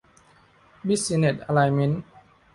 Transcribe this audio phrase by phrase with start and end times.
[0.87, 2.03] บิสซิเนสอะไลเม้นท์